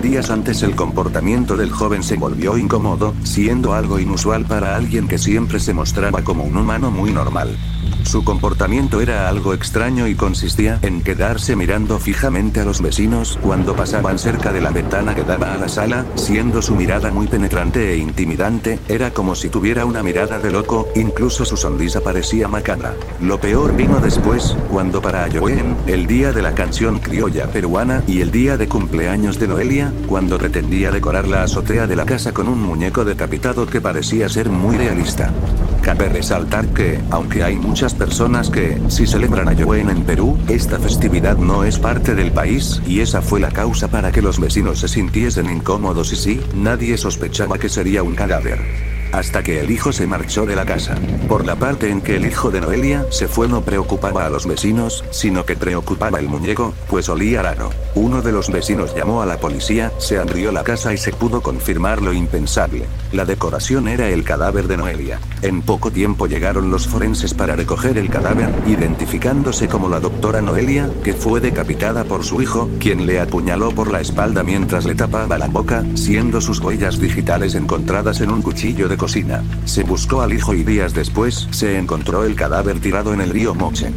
Días 0.00 0.30
antes 0.30 0.62
el 0.62 0.74
comportamiento 0.74 1.58
del 1.58 1.70
joven 1.70 2.02
se 2.02 2.16
volvió 2.16 2.56
incómodo, 2.56 3.14
siendo 3.22 3.74
algo 3.74 3.98
inusual 3.98 4.46
para 4.46 4.76
alguien 4.76 5.08
que 5.08 5.18
siempre 5.18 5.60
se 5.60 5.74
mostraba 5.74 6.22
como 6.22 6.44
un 6.44 6.56
humano 6.56 6.90
muy 6.90 7.12
normal. 7.12 7.54
Su 8.06 8.22
comportamiento 8.22 9.00
era 9.00 9.28
algo 9.28 9.52
extraño 9.52 10.06
y 10.06 10.14
consistía 10.14 10.78
en 10.82 11.02
quedarse 11.02 11.56
mirando 11.56 11.98
fijamente 11.98 12.60
a 12.60 12.64
los 12.64 12.80
vecinos 12.80 13.36
cuando 13.42 13.74
pasaban 13.74 14.20
cerca 14.20 14.52
de 14.52 14.60
la 14.60 14.70
ventana 14.70 15.12
que 15.16 15.24
daba 15.24 15.52
a 15.52 15.56
la 15.56 15.68
sala, 15.68 16.06
siendo 16.14 16.62
su 16.62 16.76
mirada 16.76 17.10
muy 17.10 17.26
penetrante 17.26 17.92
e 17.92 17.96
intimidante, 17.96 18.78
era 18.86 19.10
como 19.10 19.34
si 19.34 19.48
tuviera 19.48 19.84
una 19.84 20.04
mirada 20.04 20.38
de 20.38 20.52
loco, 20.52 20.86
incluso 20.94 21.44
su 21.44 21.56
sonrisa 21.56 22.00
parecía 22.00 22.46
macabra. 22.46 22.94
Lo 23.20 23.40
peor 23.40 23.74
vino 23.74 23.98
después, 23.98 24.56
cuando 24.70 25.02
para 25.02 25.28
Joen, 25.28 25.76
el 25.88 26.06
día 26.06 26.32
de 26.32 26.42
la 26.42 26.54
canción 26.54 27.00
criolla 27.00 27.48
peruana 27.48 28.04
y 28.06 28.20
el 28.20 28.30
día 28.30 28.56
de 28.56 28.68
cumpleaños 28.68 29.40
de 29.40 29.48
Noelia, 29.48 29.92
cuando 30.06 30.38
pretendía 30.38 30.92
decorar 30.92 31.26
la 31.26 31.42
azotea 31.42 31.88
de 31.88 31.96
la 31.96 32.06
casa 32.06 32.32
con 32.32 32.46
un 32.46 32.62
muñeco 32.62 33.04
decapitado 33.04 33.66
que 33.66 33.80
parecía 33.80 34.28
ser 34.28 34.48
muy 34.48 34.76
realista. 34.76 35.32
Cabe 35.82 36.08
resaltar 36.08 36.66
que, 36.68 37.00
aunque 37.10 37.44
hay 37.44 37.56
muchas 37.56 37.95
personas 37.96 38.50
que, 38.50 38.80
si 38.88 39.06
celebran 39.06 39.56
Yoen 39.56 39.90
en 39.90 40.04
Perú, 40.04 40.38
esta 40.48 40.78
festividad 40.78 41.36
no 41.36 41.64
es 41.64 41.78
parte 41.78 42.14
del 42.14 42.32
país, 42.32 42.80
y 42.86 43.00
esa 43.00 43.22
fue 43.22 43.40
la 43.40 43.50
causa 43.50 43.88
para 43.88 44.12
que 44.12 44.22
los 44.22 44.38
vecinos 44.38 44.80
se 44.80 44.88
sintiesen 44.88 45.50
incómodos 45.50 46.12
y 46.12 46.16
sí, 46.16 46.40
nadie 46.54 46.96
sospechaba 46.96 47.58
que 47.58 47.68
sería 47.68 48.02
un 48.02 48.14
cadáver. 48.14 48.95
Hasta 49.12 49.42
que 49.42 49.60
el 49.60 49.70
hijo 49.70 49.92
se 49.92 50.06
marchó 50.06 50.46
de 50.46 50.56
la 50.56 50.64
casa. 50.64 50.96
Por 51.28 51.46
la 51.46 51.56
parte 51.56 51.90
en 51.90 52.00
que 52.00 52.16
el 52.16 52.26
hijo 52.26 52.50
de 52.50 52.60
Noelia 52.60 53.06
se 53.10 53.28
fue 53.28 53.48
no 53.48 53.62
preocupaba 53.62 54.26
a 54.26 54.30
los 54.30 54.46
vecinos, 54.46 55.04
sino 55.10 55.44
que 55.44 55.56
preocupaba 55.56 56.18
el 56.18 56.28
muñeco, 56.28 56.74
pues 56.88 57.08
olía 57.08 57.42
raro. 57.42 57.70
Uno 57.94 58.22
de 58.22 58.32
los 58.32 58.50
vecinos 58.50 58.94
llamó 58.94 59.22
a 59.22 59.26
la 59.26 59.38
policía, 59.38 59.92
se 59.98 60.18
abrió 60.18 60.52
la 60.52 60.64
casa 60.64 60.92
y 60.92 60.98
se 60.98 61.12
pudo 61.12 61.40
confirmar 61.40 62.02
lo 62.02 62.12
impensable. 62.12 62.86
La 63.12 63.24
decoración 63.24 63.88
era 63.88 64.08
el 64.08 64.24
cadáver 64.24 64.68
de 64.68 64.76
Noelia. 64.76 65.20
En 65.42 65.62
poco 65.62 65.90
tiempo 65.90 66.26
llegaron 66.26 66.70
los 66.70 66.86
forenses 66.86 67.34
para 67.34 67.56
recoger 67.56 67.98
el 67.98 68.10
cadáver, 68.10 68.50
identificándose 68.66 69.68
como 69.68 69.88
la 69.88 70.00
doctora 70.00 70.42
Noelia, 70.42 70.90
que 71.02 71.12
fue 71.12 71.40
decapitada 71.40 72.04
por 72.04 72.24
su 72.24 72.42
hijo, 72.42 72.68
quien 72.80 73.06
le 73.06 73.20
apuñaló 73.20 73.70
por 73.70 73.90
la 73.90 74.00
espalda 74.00 74.42
mientras 74.42 74.84
le 74.84 74.94
tapaba 74.94 75.38
la 75.38 75.48
boca, 75.48 75.84
siendo 75.94 76.40
sus 76.40 76.60
huellas 76.60 77.00
digitales 77.00 77.54
encontradas 77.54 78.20
en 78.20 78.30
un 78.30 78.42
cuchillo 78.42 78.88
de 78.88 78.95
cocina. 78.96 79.42
Se 79.64 79.82
buscó 79.82 80.22
al 80.22 80.32
hijo 80.32 80.54
y 80.54 80.64
días 80.64 80.94
después, 80.94 81.48
se 81.50 81.78
encontró 81.78 82.24
el 82.24 82.34
cadáver 82.34 82.80
tirado 82.80 83.12
en 83.12 83.20
el 83.20 83.30
río 83.30 83.54
Moche. 83.54 83.92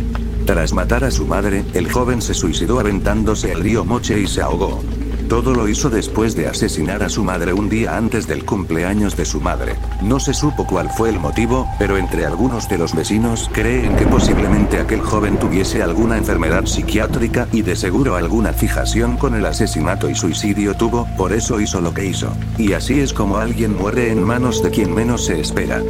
Tras 0.45 0.73
matar 0.73 1.03
a 1.03 1.11
su 1.11 1.25
madre, 1.25 1.63
el 1.73 1.91
joven 1.91 2.21
se 2.21 2.33
suicidó 2.33 2.79
aventándose 2.79 3.51
el 3.51 3.61
río 3.61 3.85
Moche 3.85 4.19
y 4.19 4.27
se 4.27 4.41
ahogó. 4.41 4.81
Todo 5.29 5.53
lo 5.53 5.67
hizo 5.67 5.91
después 5.91 6.35
de 6.35 6.47
asesinar 6.47 7.03
a 7.03 7.07
su 7.07 7.23
madre 7.23 7.53
un 7.53 7.69
día 7.69 7.95
antes 7.95 8.25
del 8.25 8.45
cumpleaños 8.45 9.15
de 9.15 9.25
su 9.25 9.39
madre. 9.39 9.75
No 10.01 10.19
se 10.19 10.33
supo 10.33 10.65
cuál 10.65 10.89
fue 10.89 11.09
el 11.09 11.19
motivo, 11.19 11.69
pero 11.77 11.97
entre 11.97 12.25
algunos 12.25 12.67
de 12.67 12.79
los 12.79 12.95
vecinos 12.95 13.47
creen 13.53 13.95
que 13.95 14.07
posiblemente 14.07 14.79
aquel 14.79 15.01
joven 15.01 15.37
tuviese 15.37 15.83
alguna 15.83 16.17
enfermedad 16.17 16.65
psiquiátrica 16.65 17.47
y 17.51 17.61
de 17.61 17.75
seguro 17.75 18.15
alguna 18.15 18.53
fijación 18.53 19.17
con 19.17 19.35
el 19.35 19.45
asesinato 19.45 20.09
y 20.09 20.15
suicidio 20.15 20.73
tuvo, 20.75 21.07
por 21.15 21.31
eso 21.31 21.61
hizo 21.61 21.79
lo 21.79 21.93
que 21.93 22.05
hizo. 22.05 22.35
Y 22.57 22.73
así 22.73 22.99
es 22.99 23.13
como 23.13 23.37
alguien 23.37 23.77
muere 23.77 24.11
en 24.11 24.23
manos 24.23 24.63
de 24.63 24.71
quien 24.71 24.95
menos 24.95 25.25
se 25.25 25.39
espera. 25.39 25.83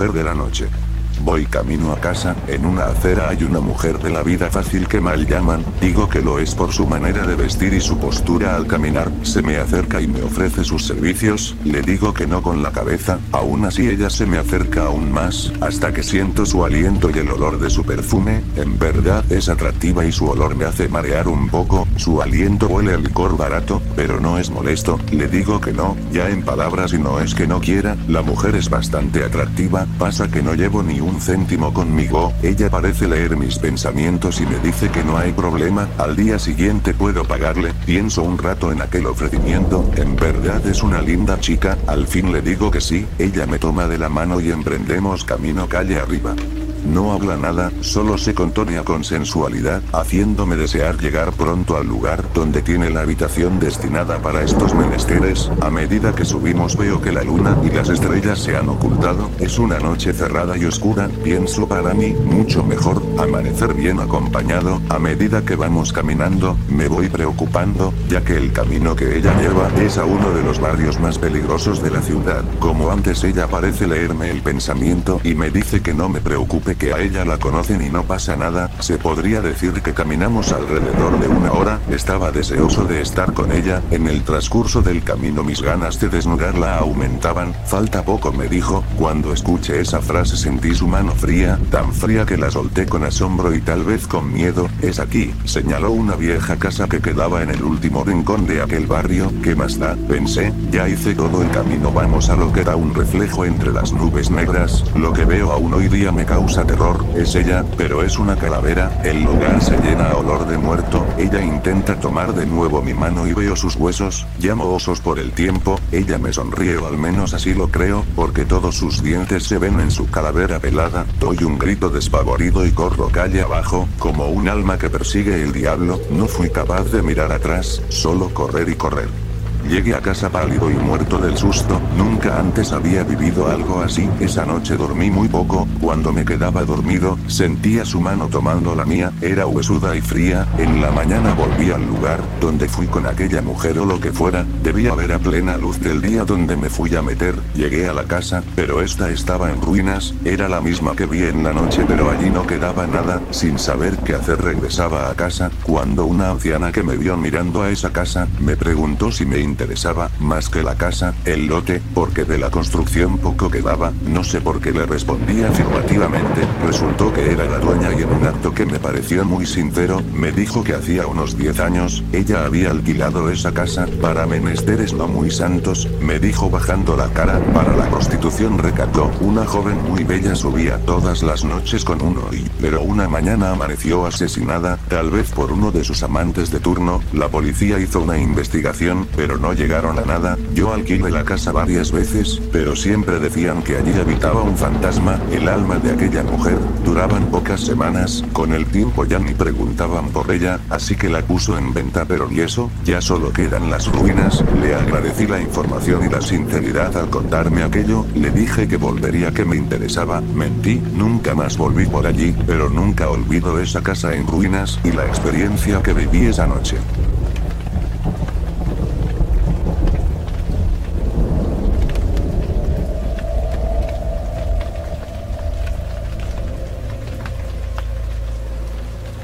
Mujer 0.00 0.14
de 0.14 0.24
la 0.24 0.32
noche. 0.32 0.89
Voy 1.22 1.44
camino 1.44 1.92
a 1.92 2.00
casa, 2.00 2.34
en 2.48 2.64
una 2.64 2.86
acera 2.86 3.28
hay 3.28 3.44
una 3.44 3.60
mujer 3.60 3.98
de 3.98 4.08
la 4.10 4.22
vida 4.22 4.50
fácil 4.50 4.88
que 4.88 5.00
mal 5.00 5.26
llaman, 5.26 5.62
digo 5.80 6.08
que 6.08 6.22
lo 6.22 6.38
es 6.38 6.54
por 6.54 6.72
su 6.72 6.86
manera 6.86 7.26
de 7.26 7.36
vestir 7.36 7.74
y 7.74 7.80
su 7.80 7.98
postura 7.98 8.56
al 8.56 8.66
caminar, 8.66 9.10
se 9.22 9.42
me 9.42 9.58
acerca 9.58 10.00
y 10.00 10.08
me 10.08 10.22
ofrece 10.22 10.64
sus 10.64 10.86
servicios, 10.86 11.56
le 11.62 11.82
digo 11.82 12.14
que 12.14 12.26
no 12.26 12.42
con 12.42 12.62
la 12.62 12.72
cabeza, 12.72 13.18
aún 13.32 13.66
así 13.66 13.86
ella 13.86 14.08
se 14.08 14.24
me 14.24 14.38
acerca 14.38 14.86
aún 14.86 15.12
más, 15.12 15.52
hasta 15.60 15.92
que 15.92 16.02
siento 16.02 16.46
su 16.46 16.64
aliento 16.64 17.10
y 17.10 17.18
el 17.18 17.30
olor 17.30 17.60
de 17.60 17.68
su 17.68 17.84
perfume, 17.84 18.42
en 18.56 18.78
verdad 18.78 19.22
es 19.30 19.50
atractiva 19.50 20.06
y 20.06 20.12
su 20.12 20.26
olor 20.26 20.56
me 20.56 20.64
hace 20.64 20.88
marear 20.88 21.28
un 21.28 21.48
poco, 21.50 21.86
su 21.96 22.22
aliento 22.22 22.66
huele 22.66 22.94
a 22.94 22.96
licor 22.96 23.36
barato, 23.36 23.82
pero 23.94 24.20
no 24.20 24.38
es 24.38 24.50
molesto, 24.50 24.98
le 25.12 25.28
digo 25.28 25.60
que 25.60 25.72
no, 25.72 25.96
ya 26.12 26.30
en 26.30 26.42
palabras 26.42 26.94
y 26.94 26.98
no 26.98 27.20
es 27.20 27.34
que 27.34 27.46
no 27.46 27.60
quiera, 27.60 27.96
la 28.08 28.22
mujer 28.22 28.54
es 28.54 28.70
bastante 28.70 29.22
atractiva, 29.22 29.86
pasa 29.98 30.30
que 30.30 30.42
no 30.42 30.54
llevo 30.54 30.82
ni 30.82 31.00
un 31.00 31.09
céntimo 31.18 31.72
conmigo, 31.72 32.34
ella 32.42 32.68
parece 32.68 33.08
leer 33.08 33.38
mis 33.38 33.58
pensamientos 33.58 34.38
y 34.42 34.46
me 34.46 34.58
dice 34.58 34.90
que 34.90 35.02
no 35.02 35.16
hay 35.16 35.32
problema, 35.32 35.88
al 35.96 36.14
día 36.14 36.38
siguiente 36.38 36.92
puedo 36.92 37.24
pagarle, 37.24 37.72
pienso 37.86 38.22
un 38.22 38.36
rato 38.36 38.70
en 38.70 38.82
aquel 38.82 39.06
ofrecimiento, 39.06 39.90
en 39.96 40.14
verdad 40.14 40.66
es 40.66 40.82
una 40.82 41.00
linda 41.00 41.40
chica, 41.40 41.78
al 41.86 42.06
fin 42.06 42.30
le 42.30 42.42
digo 42.42 42.70
que 42.70 42.82
sí, 42.82 43.06
ella 43.18 43.46
me 43.46 43.58
toma 43.58 43.86
de 43.86 43.96
la 43.96 44.10
mano 44.10 44.40
y 44.40 44.50
emprendemos 44.50 45.24
camino 45.24 45.66
calle 45.66 45.98
arriba. 45.98 46.34
No 46.84 47.12
habla 47.12 47.36
nada, 47.36 47.70
solo 47.80 48.18
se 48.18 48.34
contonea 48.34 48.82
con 48.82 49.04
sensualidad, 49.04 49.82
haciéndome 49.92 50.56
desear 50.56 50.98
llegar 50.98 51.32
pronto 51.32 51.76
al 51.76 51.86
lugar 51.86 52.24
donde 52.34 52.62
tiene 52.62 52.90
la 52.90 53.00
habitación 53.00 53.58
destinada 53.58 54.18
para 54.18 54.42
estos 54.42 54.74
menesteres. 54.74 55.50
A 55.60 55.70
medida 55.70 56.14
que 56.14 56.24
subimos 56.24 56.76
veo 56.76 57.00
que 57.00 57.12
la 57.12 57.22
luna 57.22 57.56
y 57.64 57.70
las 57.70 57.88
estrellas 57.88 58.38
se 58.38 58.56
han 58.56 58.68
ocultado, 58.68 59.30
es 59.38 59.58
una 59.58 59.78
noche 59.78 60.12
cerrada 60.12 60.56
y 60.56 60.64
oscura, 60.64 61.08
pienso 61.22 61.68
para 61.68 61.94
mí, 61.94 62.14
mucho 62.24 62.64
mejor, 62.64 63.02
amanecer 63.18 63.74
bien 63.74 64.00
acompañado, 64.00 64.80
a 64.88 64.98
medida 64.98 65.44
que 65.44 65.56
vamos 65.56 65.92
caminando, 65.92 66.56
me 66.68 66.88
voy 66.88 67.08
preocupando, 67.08 67.92
ya 68.08 68.22
que 68.22 68.36
el 68.36 68.52
camino 68.52 68.96
que 68.96 69.18
ella 69.18 69.38
lleva 69.40 69.68
es 69.82 69.98
a 69.98 70.04
uno 70.04 70.30
de 70.32 70.42
los 70.42 70.60
barrios 70.60 70.98
más 71.00 71.18
peligrosos 71.18 71.82
de 71.82 71.90
la 71.90 72.00
ciudad, 72.00 72.44
como 72.58 72.90
antes 72.90 73.22
ella 73.24 73.46
parece 73.46 73.86
leerme 73.86 74.30
el 74.30 74.42
pensamiento 74.42 75.20
y 75.24 75.34
me 75.34 75.50
dice 75.50 75.80
que 75.82 75.94
no 75.94 76.08
me 76.08 76.20
preocupe 76.20 76.69
que 76.76 76.92
a 76.92 77.00
ella 77.00 77.24
la 77.24 77.38
conocen 77.38 77.82
y 77.82 77.90
no 77.90 78.04
pasa 78.04 78.36
nada, 78.36 78.70
se 78.80 78.98
podría 78.98 79.40
decir 79.40 79.72
que 79.82 79.94
caminamos 79.94 80.52
alrededor 80.52 81.18
de 81.20 81.28
una 81.28 81.52
hora, 81.52 81.80
estaba 81.90 82.30
deseoso 82.32 82.84
de 82.84 83.00
estar 83.00 83.32
con 83.32 83.52
ella, 83.52 83.82
en 83.90 84.06
el 84.06 84.22
transcurso 84.22 84.82
del 84.82 85.02
camino 85.02 85.42
mis 85.42 85.62
ganas 85.62 86.00
de 86.00 86.08
desnudarla 86.08 86.78
aumentaban, 86.78 87.54
falta 87.66 88.02
poco 88.02 88.32
me 88.32 88.48
dijo, 88.48 88.84
cuando 88.96 89.32
escuché 89.32 89.80
esa 89.80 90.00
frase 90.00 90.36
sentí 90.36 90.74
su 90.74 90.86
mano 90.86 91.12
fría, 91.12 91.58
tan 91.70 91.92
fría 91.92 92.24
que 92.24 92.36
la 92.36 92.50
solté 92.50 92.86
con 92.86 93.04
asombro 93.04 93.54
y 93.54 93.60
tal 93.60 93.84
vez 93.84 94.06
con 94.06 94.32
miedo, 94.32 94.68
es 94.82 94.98
aquí, 94.98 95.32
señaló 95.44 95.90
una 95.90 96.16
vieja 96.16 96.56
casa 96.56 96.88
que 96.88 97.00
quedaba 97.00 97.42
en 97.42 97.50
el 97.50 97.62
último 97.62 98.04
rincón 98.04 98.46
de 98.46 98.62
aquel 98.62 98.86
barrio, 98.86 99.32
¿qué 99.42 99.54
más 99.54 99.78
da? 99.78 99.96
Pensé, 100.08 100.52
ya 100.70 100.88
hice 100.88 101.14
todo 101.14 101.42
el 101.42 101.50
camino 101.50 101.92
vamos 101.92 102.30
a 102.30 102.36
lo 102.36 102.52
que 102.52 102.64
da 102.64 102.76
un 102.76 102.94
reflejo 102.94 103.44
entre 103.44 103.72
las 103.72 103.92
nubes 103.92 104.30
negras, 104.30 104.84
lo 104.94 105.12
que 105.12 105.24
veo 105.24 105.52
aún 105.52 105.74
hoy 105.74 105.88
día 105.88 106.12
me 106.12 106.24
causa 106.24 106.59
terror, 106.64 107.04
es 107.16 107.34
ella, 107.34 107.64
pero 107.76 108.02
es 108.02 108.18
una 108.18 108.36
calavera, 108.36 109.00
el 109.04 109.22
lugar 109.22 109.62
se 109.62 109.76
llena 109.78 110.10
a 110.10 110.16
olor 110.16 110.46
de 110.46 110.58
muerto, 110.58 111.06
ella 111.18 111.42
intenta 111.42 111.98
tomar 111.98 112.34
de 112.34 112.46
nuevo 112.46 112.82
mi 112.82 112.94
mano 112.94 113.26
y 113.26 113.32
veo 113.32 113.56
sus 113.56 113.76
huesos, 113.76 114.26
llamo 114.38 114.64
osos 114.64 115.00
por 115.00 115.18
el 115.18 115.32
tiempo, 115.32 115.78
ella 115.92 116.18
me 116.18 116.32
sonríe 116.32 116.76
o 116.76 116.86
al 116.86 116.98
menos 116.98 117.34
así 117.34 117.54
lo 117.54 117.68
creo, 117.68 118.04
porque 118.16 118.44
todos 118.44 118.76
sus 118.76 119.02
dientes 119.02 119.44
se 119.44 119.58
ven 119.58 119.80
en 119.80 119.90
su 119.90 120.10
calavera 120.10 120.58
pelada, 120.58 121.06
doy 121.18 121.44
un 121.44 121.58
grito 121.58 121.88
despavorido 121.88 122.66
y 122.66 122.72
corro 122.72 123.08
calle 123.08 123.42
abajo, 123.42 123.88
como 123.98 124.28
un 124.28 124.48
alma 124.48 124.78
que 124.78 124.90
persigue 124.90 125.42
el 125.42 125.52
diablo, 125.52 126.00
no 126.10 126.26
fui 126.26 126.50
capaz 126.50 126.84
de 126.90 127.02
mirar 127.02 127.32
atrás, 127.32 127.82
solo 127.88 128.32
correr 128.34 128.68
y 128.68 128.74
correr. 128.74 129.29
Llegué 129.68 129.94
a 129.94 130.00
casa 130.00 130.30
pálido 130.30 130.70
y 130.70 130.74
muerto 130.74 131.18
del 131.18 131.36
susto, 131.36 131.80
nunca 131.96 132.38
antes 132.38 132.72
había 132.72 133.04
vivido 133.04 133.48
algo 133.48 133.80
así, 133.82 134.08
esa 134.20 134.44
noche 134.44 134.76
dormí 134.76 135.10
muy 135.10 135.28
poco, 135.28 135.68
cuando 135.80 136.12
me 136.12 136.24
quedaba 136.24 136.64
dormido, 136.64 137.18
sentía 137.28 137.84
su 137.84 138.00
mano 138.00 138.28
tomando 138.28 138.74
la 138.74 138.84
mía, 138.84 139.12
era 139.20 139.46
huesuda 139.46 139.96
y 139.96 140.00
fría, 140.00 140.46
en 140.58 140.80
la 140.80 140.90
mañana 140.90 141.34
volví 141.34 141.70
al 141.70 141.86
lugar, 141.86 142.20
donde 142.40 142.68
fui 142.68 142.86
con 142.86 143.06
aquella 143.06 143.42
mujer 143.42 143.78
o 143.78 143.84
lo 143.84 144.00
que 144.00 144.12
fuera, 144.12 144.44
debía 144.62 144.92
haber 144.92 145.12
a 145.12 145.18
plena 145.18 145.56
luz 145.56 145.80
del 145.80 146.00
día 146.00 146.24
donde 146.24 146.56
me 146.56 146.68
fui 146.68 146.94
a 146.96 147.02
meter, 147.02 147.34
llegué 147.54 147.88
a 147.88 147.92
la 147.92 148.04
casa, 148.04 148.42
pero 148.56 148.82
esta 148.82 149.10
estaba 149.10 149.50
en 149.50 149.60
ruinas, 149.60 150.14
era 150.24 150.48
la 150.48 150.60
misma 150.60 150.96
que 150.96 151.06
vi 151.06 151.22
en 151.22 151.44
la 151.44 151.52
noche 151.52 151.84
pero 151.86 152.10
allí 152.10 152.30
no 152.30 152.46
quedaba 152.46 152.86
nada, 152.86 153.20
sin 153.30 153.58
saber 153.58 153.96
qué 153.98 154.14
hacer 154.14 154.40
regresaba 154.40 155.10
a 155.10 155.14
casa, 155.14 155.50
cuando 155.62 156.04
una 156.04 156.30
anciana 156.30 156.72
que 156.72 156.82
me 156.82 156.96
vio 156.96 157.16
mirando 157.16 157.62
a 157.62 157.70
esa 157.70 157.92
casa, 157.92 158.26
me 158.40 158.56
preguntó 158.56 159.12
si 159.12 159.24
me 159.24 159.40
interesaba, 159.50 160.10
más 160.20 160.48
que 160.48 160.62
la 160.62 160.76
casa, 160.76 161.14
el 161.24 161.46
lote, 161.46 161.82
porque 161.94 162.24
de 162.24 162.38
la 162.38 162.50
construcción 162.50 163.18
poco 163.18 163.50
quedaba, 163.50 163.92
no 164.06 164.22
sé 164.24 164.40
por 164.40 164.60
qué 164.60 164.70
le 164.70 164.86
respondí 164.86 165.42
afirmativamente, 165.42 166.42
resultó 166.64 167.12
que 167.12 167.32
era 167.32 167.44
la 167.44 167.58
dueña 167.58 167.90
y 167.92 168.02
en 168.02 168.12
un 168.12 168.26
acto 168.26 168.54
que 168.54 168.64
me 168.64 168.78
pareció 168.78 169.24
muy 169.24 169.44
sincero, 169.44 170.00
me 170.14 170.32
dijo 170.32 170.62
que 170.62 170.74
hacía 170.74 171.06
unos 171.06 171.36
10 171.36 171.60
años, 171.60 172.04
ella 172.12 172.44
había 172.44 172.70
alquilado 172.70 173.28
esa 173.30 173.52
casa, 173.52 173.86
para 174.00 174.26
menesteres 174.26 174.92
no 174.94 175.08
muy 175.08 175.30
santos, 175.30 175.88
me 176.00 176.18
dijo 176.18 176.48
bajando 176.48 176.96
la 176.96 177.08
cara, 177.08 177.40
para 177.52 177.76
la 177.76 177.90
prostitución 177.90 178.58
recató, 178.58 179.10
una 179.20 179.44
joven 179.44 179.78
muy 179.88 180.04
bella 180.04 180.34
subía 180.34 180.78
todas 180.86 181.22
las 181.22 181.44
noches 181.44 181.84
con 181.84 182.00
uno 182.02 182.22
y, 182.32 182.48
pero 182.60 182.82
una 182.82 183.08
mañana 183.08 183.50
amaneció 183.50 184.06
asesinada, 184.06 184.78
tal 184.88 185.10
vez 185.10 185.30
por 185.32 185.52
uno 185.52 185.72
de 185.72 185.84
sus 185.84 186.02
amantes 186.02 186.50
de 186.50 186.60
turno, 186.60 187.00
la 187.12 187.28
policía 187.28 187.78
hizo 187.78 188.00
una 188.00 188.18
investigación, 188.18 189.08
pero 189.16 189.36
no 189.40 189.52
llegaron 189.52 189.98
a 189.98 190.02
nada, 190.02 190.36
yo 190.54 190.72
alquilé 190.72 191.10
la 191.10 191.24
casa 191.24 191.52
varias 191.52 191.90
veces, 191.92 192.40
pero 192.52 192.76
siempre 192.76 193.18
decían 193.18 193.62
que 193.62 193.76
allí 193.76 193.92
habitaba 193.98 194.42
un 194.42 194.56
fantasma, 194.56 195.18
el 195.32 195.48
alma 195.48 195.78
de 195.78 195.92
aquella 195.92 196.22
mujer, 196.22 196.58
duraban 196.84 197.26
pocas 197.26 197.60
semanas, 197.60 198.24
con 198.32 198.52
el 198.52 198.66
tiempo 198.66 199.04
ya 199.04 199.18
ni 199.18 199.34
preguntaban 199.34 200.08
por 200.08 200.30
ella, 200.30 200.60
así 200.68 200.96
que 200.96 201.08
la 201.08 201.22
puso 201.22 201.56
en 201.58 201.72
venta 201.72 202.04
pero 202.04 202.30
y 202.30 202.40
eso, 202.40 202.70
ya 202.84 203.00
solo 203.00 203.32
quedan 203.32 203.70
las 203.70 203.90
ruinas, 203.90 204.44
le 204.60 204.74
agradecí 204.74 205.26
la 205.26 205.40
información 205.40 206.04
y 206.04 206.08
la 206.08 206.20
sinceridad 206.20 206.96
al 206.96 207.10
contarme 207.10 207.62
aquello, 207.62 208.06
le 208.14 208.30
dije 208.30 208.68
que 208.68 208.76
volvería 208.76 209.32
que 209.32 209.44
me 209.44 209.56
interesaba, 209.56 210.20
mentí, 210.20 210.80
nunca 210.94 211.34
más 211.34 211.56
volví 211.56 211.86
por 211.86 212.06
allí, 212.06 212.34
pero 212.46 212.68
nunca 212.68 213.08
olvido 213.08 213.58
esa 213.58 213.82
casa 213.82 214.14
en 214.14 214.26
ruinas 214.26 214.78
y 214.84 214.92
la 214.92 215.06
experiencia 215.06 215.82
que 215.82 215.92
viví 215.92 216.26
esa 216.26 216.46
noche. 216.46 216.76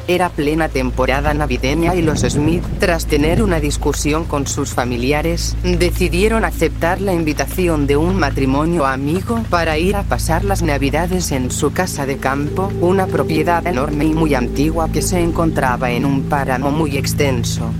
Era 0.08 0.28
plena 0.28 0.68
temporada 0.68 1.34
navideña 1.34 1.96
y 1.96 2.02
los 2.02 2.20
Smith, 2.20 2.62
tras 2.78 3.06
tener 3.06 3.42
una 3.42 3.58
discusión 3.58 4.24
con 4.24 4.46
sus 4.46 4.70
familiares, 4.70 5.56
decidieron 5.64 6.44
aceptar 6.44 7.00
la 7.00 7.12
invitación 7.12 7.88
de 7.88 7.96
un 7.96 8.16
matrimonio 8.16 8.86
amigo 8.86 9.42
para 9.50 9.78
ir 9.78 9.96
a 9.96 10.04
pasar 10.04 10.44
las 10.44 10.62
navidades 10.62 11.32
en 11.32 11.50
su 11.50 11.72
casa 11.72 12.06
de 12.06 12.18
campo, 12.18 12.72
una 12.80 13.08
propiedad 13.08 13.66
enorme 13.66 14.04
y 14.04 14.14
muy 14.14 14.36
antigua 14.36 14.88
que 14.92 15.02
se 15.02 15.20
encontraba 15.20 15.90
en 15.90 16.04
un 16.04 16.22
páramo 16.22 16.70
muy 16.70 16.96
extenso. 16.96 17.72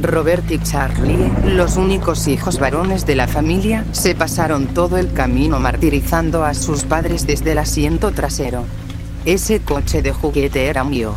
Robert 0.00 0.50
y 0.50 0.58
Charlie, 0.60 1.30
los 1.44 1.76
únicos 1.76 2.28
hijos 2.28 2.58
varones 2.58 3.04
de 3.04 3.14
la 3.14 3.28
familia, 3.28 3.84
se 3.92 4.14
pasaron 4.14 4.68
todo 4.68 4.96
el 4.96 5.12
camino 5.12 5.60
martirizando 5.60 6.44
a 6.44 6.54
sus 6.54 6.84
padres 6.84 7.26
desde 7.26 7.52
el 7.52 7.58
asiento 7.58 8.10
trasero. 8.12 8.64
Ese 9.26 9.60
coche 9.60 10.00
de 10.00 10.12
juguete 10.12 10.66
era 10.66 10.82
mío. 10.82 11.14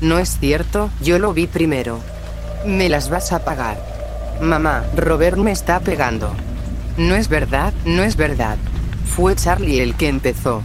No 0.00 0.18
es 0.18 0.38
cierto, 0.38 0.90
yo 1.02 1.18
lo 1.18 1.32
vi 1.34 1.46
primero. 1.46 1.98
Me 2.64 2.88
las 2.88 3.10
vas 3.10 3.32
a 3.32 3.44
pagar. 3.44 3.78
Mamá, 4.40 4.84
Robert 4.96 5.36
me 5.36 5.50
está 5.50 5.80
pegando. 5.80 6.32
No 6.96 7.16
es 7.16 7.28
verdad, 7.28 7.72
no 7.84 8.02
es 8.02 8.16
verdad. 8.16 8.58
Fue 9.04 9.34
Charlie 9.34 9.80
el 9.80 9.96
que 9.96 10.08
empezó. 10.08 10.62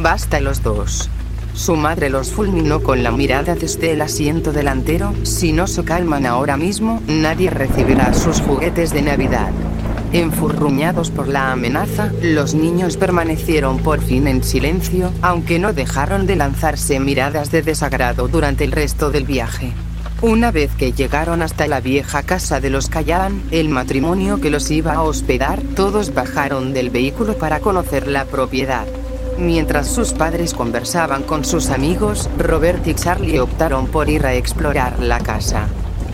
Basta 0.00 0.40
los 0.40 0.62
dos. 0.62 1.10
Su 1.54 1.76
madre 1.76 2.08
los 2.08 2.30
fulminó 2.30 2.82
con 2.82 3.02
la 3.02 3.10
mirada 3.10 3.54
desde 3.54 3.92
el 3.92 4.00
asiento 4.00 4.52
delantero, 4.52 5.12
si 5.22 5.52
no 5.52 5.66
se 5.66 5.84
calman 5.84 6.24
ahora 6.24 6.56
mismo, 6.56 7.02
nadie 7.06 7.50
recibirá 7.50 8.14
sus 8.14 8.40
juguetes 8.40 8.92
de 8.92 9.02
Navidad. 9.02 9.50
Enfurruñados 10.12 11.10
por 11.10 11.26
la 11.26 11.52
amenaza, 11.52 12.12
los 12.20 12.52
niños 12.52 12.98
permanecieron 12.98 13.78
por 13.78 14.02
fin 14.02 14.28
en 14.28 14.44
silencio, 14.44 15.10
aunque 15.22 15.58
no 15.58 15.72
dejaron 15.72 16.26
de 16.26 16.36
lanzarse 16.36 17.00
miradas 17.00 17.50
de 17.50 17.62
desagrado 17.62 18.28
durante 18.28 18.64
el 18.64 18.72
resto 18.72 19.10
del 19.10 19.24
viaje. 19.24 19.72
Una 20.20 20.50
vez 20.50 20.70
que 20.76 20.92
llegaron 20.92 21.40
hasta 21.40 21.66
la 21.66 21.80
vieja 21.80 22.22
casa 22.24 22.60
de 22.60 22.68
los 22.68 22.90
Callan, 22.90 23.42
el 23.50 23.70
matrimonio 23.70 24.38
que 24.38 24.50
los 24.50 24.70
iba 24.70 24.92
a 24.92 25.02
hospedar, 25.02 25.62
todos 25.74 26.12
bajaron 26.12 26.74
del 26.74 26.90
vehículo 26.90 27.38
para 27.38 27.60
conocer 27.60 28.06
la 28.06 28.26
propiedad. 28.26 28.86
Mientras 29.38 29.88
sus 29.88 30.12
padres 30.12 30.52
conversaban 30.52 31.22
con 31.22 31.42
sus 31.46 31.70
amigos, 31.70 32.28
Robert 32.36 32.86
y 32.86 32.94
Charlie 32.94 33.38
optaron 33.38 33.86
por 33.86 34.10
ir 34.10 34.26
a 34.26 34.34
explorar 34.34 34.98
la 35.00 35.20
casa. 35.20 35.68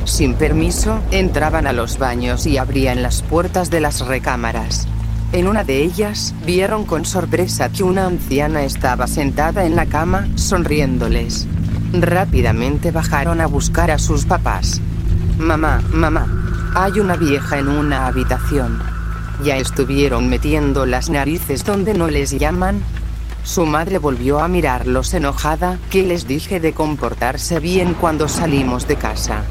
Sin 0.05 0.35
permiso, 0.35 1.01
entraban 1.11 1.67
a 1.67 1.73
los 1.73 1.99
baños 1.99 2.47
y 2.47 2.59
abrían 2.59 3.03
las 3.03 3.23
puertas 3.23 3.71
de 3.71 3.81
las 3.81 4.07
recámaras. 4.07 4.87
En 5.33 5.47
una 5.47 5.65
de 5.65 5.83
ellas, 5.83 6.35
vieron 6.47 6.85
con 6.85 7.05
sorpresa 7.05 7.69
que 7.69 7.83
una 7.83 8.07
anciana 8.07 8.63
estaba 8.65 9.07
sentada 9.07 9.65
en 9.65 9.77
la 9.77 9.87
cama, 9.87 10.27
sonriéndoles. 10.37 11.47
Rápidamente 11.93 12.91
bajaron 12.91 13.41
a 13.41 13.47
buscar 13.47 13.91
a 13.91 13.99
sus 13.99 14.25
papás. 14.25 14.81
Mamá, 15.39 15.83
mamá, 15.93 16.27
hay 16.75 17.01
una 17.01 17.17
vieja 17.17 17.59
en 17.59 17.69
una 17.69 18.07
habitación. 18.07 18.83
Ya 19.45 19.57
estuvieron 19.57 20.29
metiendo 20.29 20.87
las 20.87 21.11
narices 21.11 21.65
donde 21.65 21.95
no 21.95 22.09
les 22.09 22.39
llaman, 22.39 22.83
su 23.49 23.65
madre 23.65 23.97
volvió 23.97 24.41
a 24.41 24.49
mirarlos 24.49 25.15
enojada, 25.15 25.79
que 25.91 26.03
les 26.03 26.27
dije 26.27 26.61
de 26.61 26.75
comportarse 26.75 27.61
bien 27.61 27.95
cuando 27.95 28.29
salimos 28.29 28.87
de 28.87 28.97
casa. 28.97 29.43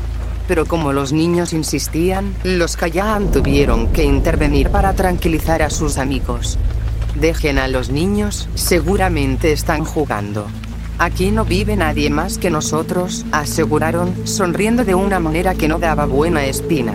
Pero 0.48 0.66
como 0.66 0.94
los 0.94 1.12
niños 1.12 1.54
insistían, 1.54 2.34
los 2.44 2.78
Callahan 2.78 3.32
tuvieron 3.32 3.88
que 3.88 4.04
intervenir 4.04 4.70
para 4.70 4.94
tranquilizar 4.94 5.62
a 5.62 5.70
sus 5.70 5.98
amigos. 5.98 6.58
Dejen 7.16 7.58
a 7.58 7.68
los 7.68 7.90
niños, 7.90 8.48
seguramente 8.56 9.52
están 9.52 9.84
jugando. 9.84 10.48
Aquí 11.00 11.32
no 11.32 11.46
vive 11.46 11.76
nadie 11.76 12.10
más 12.10 12.38
que 12.38 12.50
nosotros, 12.50 13.26
aseguraron, 13.32 14.28
sonriendo 14.28 14.84
de 14.84 14.96
una 14.96 15.20
manera 15.20 15.54
que 15.54 15.68
no 15.68 15.80
daba 15.80 16.06
buena 16.06 16.46
espina. 16.46 16.94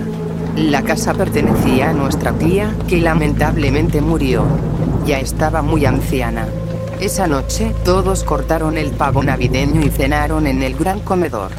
La 0.56 0.82
casa 0.82 1.14
pertenecía 1.14 1.90
a 1.90 1.92
nuestra 1.92 2.32
tía, 2.32 2.74
que 2.88 3.00
lamentablemente 3.00 4.00
murió. 4.00 4.44
Ya 5.06 5.18
estaba 5.18 5.62
muy 5.62 5.86
anciana. 5.86 6.46
Esa 7.00 7.26
noche, 7.26 7.74
todos 7.84 8.22
cortaron 8.22 8.76
el 8.76 8.90
pavo 8.90 9.22
navideño 9.22 9.82
y 9.82 9.90
cenaron 9.90 10.46
en 10.46 10.62
el 10.62 10.74
gran 10.74 11.00
comedor. 11.00 11.50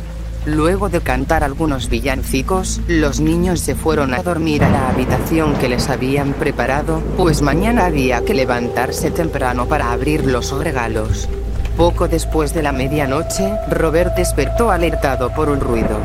Luego 0.46 0.90
de 0.90 1.00
cantar 1.00 1.42
algunos 1.44 1.90
villancicos, 1.90 2.82
los 2.90 3.22
niños 3.22 3.62
se 3.62 3.76
fueron 3.76 4.14
a 4.14 4.24
dormir 4.24 4.64
a 4.66 4.70
la 4.70 4.90
habitación 4.90 5.54
que 5.56 5.70
les 5.70 5.90
habían 5.90 6.34
preparado, 6.34 7.02
pues 7.16 7.42
mañana 7.42 7.86
había 7.86 8.26
que 8.26 8.34
levantarse 8.34 9.10
temprano 9.10 9.68
para 9.68 9.94
abrir 9.94 10.26
los 10.26 10.52
regalos. 10.52 11.30
Poco 11.78 12.10
después 12.10 12.54
de 12.54 12.62
la 12.62 12.74
medianoche, 12.74 13.54
Robert 13.70 14.16
despertó 14.18 14.70
alertado 14.70 15.34
por 15.34 15.50
un 15.50 15.62
ruido. 15.62 15.98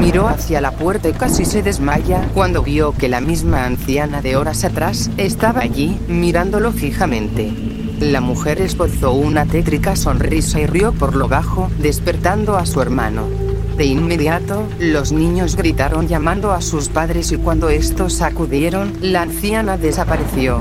Miró 0.00 0.26
hacia 0.26 0.62
la 0.62 0.72
puerta 0.72 1.10
y 1.10 1.12
casi 1.12 1.44
se 1.44 1.62
desmaya 1.62 2.26
cuando 2.32 2.62
vio 2.62 2.92
que 2.92 3.10
la 3.10 3.20
misma 3.20 3.66
anciana 3.66 4.22
de 4.22 4.36
horas 4.36 4.64
atrás 4.64 5.10
estaba 5.18 5.60
allí, 5.60 6.00
mirándolo 6.08 6.72
fijamente. 6.72 7.52
La 8.00 8.22
mujer 8.22 8.60
esbozó 8.60 9.12
una 9.12 9.44
tétrica 9.44 9.96
sonrisa 9.96 10.60
y 10.60 10.66
rió 10.66 10.92
por 10.92 11.14
lo 11.14 11.28
bajo, 11.28 11.70
despertando 11.78 12.56
a 12.56 12.66
su 12.66 12.80
hermano. 12.80 13.45
De 13.76 13.84
inmediato, 13.84 14.66
los 14.78 15.12
niños 15.12 15.54
gritaron 15.54 16.08
llamando 16.08 16.52
a 16.52 16.62
sus 16.62 16.88
padres 16.88 17.30
y 17.32 17.36
cuando 17.36 17.68
estos 17.68 18.22
acudieron, 18.22 18.94
la 19.02 19.20
anciana 19.20 19.76
desapareció. 19.76 20.60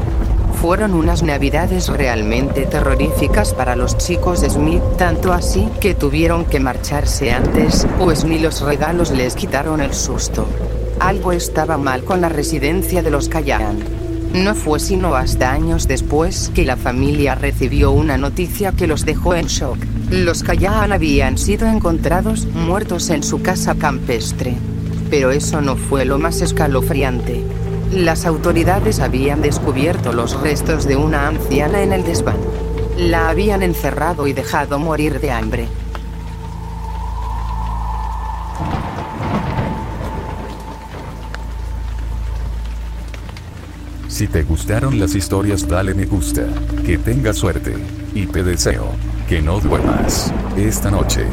Fueron 0.62 0.94
unas 0.94 1.24
navidades 1.24 1.88
realmente 1.88 2.66
terroríficas 2.66 3.54
para 3.54 3.78
los 3.78 3.98
chicos 3.98 4.42
Smith, 4.42 4.82
tanto 4.98 5.32
así 5.32 5.70
que 5.80 5.96
tuvieron 5.96 6.44
que 6.44 6.60
marcharse 6.60 7.32
antes, 7.32 7.88
pues 8.00 8.26
ni 8.26 8.38
los 8.38 8.60
regalos 8.60 9.12
les 9.12 9.36
quitaron 9.36 9.80
el 9.80 9.94
susto. 9.94 10.46
Algo 11.00 11.32
estaba 11.32 11.78
mal 11.78 12.04
con 12.04 12.20
la 12.20 12.28
residencia 12.28 13.02
de 13.02 13.12
los 13.12 13.30
Callahan. 13.30 13.80
No 14.34 14.56
fue 14.56 14.82
sino 14.82 15.16
hasta 15.16 15.54
años 15.54 15.88
después 15.88 16.52
que 16.54 16.66
la 16.66 16.76
familia 16.76 17.36
recibió 17.36 17.92
una 17.92 18.18
noticia 18.18 18.74
que 18.74 18.88
los 18.88 19.06
dejó 19.06 19.36
en 19.36 19.46
shock. 19.46 19.78
Los 20.12 20.44
Callahan 20.44 20.92
habían 20.92 21.36
sido 21.36 21.68
encontrados 21.68 22.46
muertos 22.46 23.10
en 23.10 23.24
su 23.24 23.42
casa 23.42 23.74
campestre. 23.74 24.56
Pero 25.10 25.32
eso 25.32 25.62
no 25.62 25.78
fue 25.78 26.06
lo 26.06 26.20
más 26.20 26.42
escalofriante. 26.42 27.44
Las 27.92 28.26
autoridades 28.26 29.00
habían 29.00 29.42
descubierto 29.42 30.14
los 30.14 30.40
restos 30.40 30.86
de 30.86 30.96
una 30.96 31.28
anciana 31.28 31.82
en 31.82 31.92
el 31.92 32.04
desván. 32.04 32.38
La 32.98 33.30
habían 33.30 33.64
encerrado 33.64 34.28
y 34.28 34.34
dejado 34.34 34.78
morir 34.78 35.20
de 35.20 35.32
hambre. 35.32 35.68
Si 44.08 44.28
te 44.28 44.44
gustaron 44.44 45.00
las 45.00 45.16
historias 45.16 45.68
dale 45.68 45.96
me 45.96 46.06
gusta, 46.06 46.46
que 46.86 46.98
tenga 47.00 47.34
suerte, 47.34 47.74
y 48.14 48.28
te 48.28 48.44
deseo 48.44 48.94
que 49.28 49.42
no 49.42 49.60
duermas 49.60 50.32
esta 50.56 50.92
noche. 50.92 51.26